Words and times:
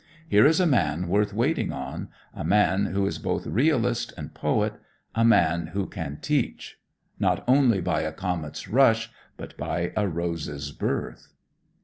Here 0.27 0.47
is 0.47 0.59
a 0.59 0.65
man 0.65 1.07
worth 1.09 1.31
waiting 1.31 1.71
on; 1.71 2.07
a 2.33 2.43
man 2.43 2.87
who 2.87 3.05
is 3.05 3.19
both 3.19 3.45
realist 3.45 4.11
and 4.17 4.33
poet, 4.33 4.73
a 5.13 5.23
man 5.23 5.67
who 5.73 5.85
can 5.85 6.17
teach 6.19 6.79
"Not 7.19 7.43
only 7.47 7.81
by 7.81 8.01
a 8.01 8.11
comet's 8.11 8.67
rush, 8.67 9.11
But 9.37 9.55
by 9.59 9.91
a 9.95 10.07
rose's 10.07 10.71
birth." 10.71 11.27